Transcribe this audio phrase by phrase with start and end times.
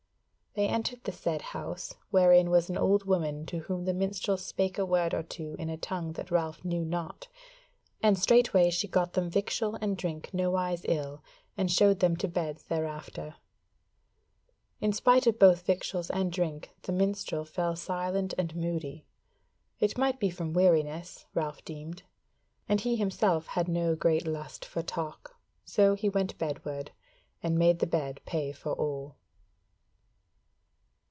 [0.53, 4.77] They entered the said house, wherein was an old woman to whom the minstrel spake
[4.77, 7.29] a word or two in a tongue that Ralph knew not,
[8.03, 11.23] and straightway she got them victual and drink nowise ill,
[11.55, 13.35] and showed them to beds thereafter.
[14.81, 19.05] In spite of both victuals and drink the minstrel fell silent and moody;
[19.79, 22.03] it might be from weariness, Ralph deemed;
[22.67, 26.91] and he himself had no great lust for talk, so he went bedward,
[27.41, 29.15] and made the bed pay for all.